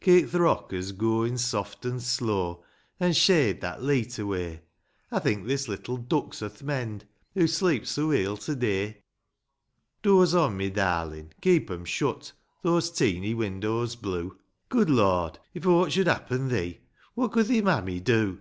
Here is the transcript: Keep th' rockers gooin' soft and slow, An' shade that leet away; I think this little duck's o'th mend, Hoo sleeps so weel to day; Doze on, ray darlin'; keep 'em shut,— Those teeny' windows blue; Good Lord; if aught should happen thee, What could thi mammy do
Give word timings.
Keep 0.00 0.30
th' 0.30 0.36
rockers 0.36 0.92
gooin' 0.92 1.36
soft 1.36 1.84
and 1.84 2.02
slow, 2.02 2.64
An' 2.98 3.12
shade 3.12 3.60
that 3.60 3.82
leet 3.82 4.18
away; 4.18 4.62
I 5.10 5.18
think 5.18 5.46
this 5.46 5.68
little 5.68 5.98
duck's 5.98 6.40
o'th 6.40 6.62
mend, 6.62 7.04
Hoo 7.34 7.46
sleeps 7.46 7.90
so 7.90 8.08
weel 8.08 8.38
to 8.38 8.56
day; 8.56 9.02
Doze 10.00 10.34
on, 10.34 10.56
ray 10.56 10.70
darlin'; 10.70 11.32
keep 11.42 11.70
'em 11.70 11.84
shut,— 11.84 12.32
Those 12.62 12.90
teeny' 12.90 13.34
windows 13.34 13.94
blue; 13.94 14.38
Good 14.70 14.88
Lord; 14.88 15.38
if 15.52 15.66
aught 15.66 15.92
should 15.92 16.06
happen 16.06 16.48
thee, 16.48 16.78
What 17.12 17.32
could 17.32 17.48
thi 17.48 17.60
mammy 17.60 18.00
do 18.00 18.40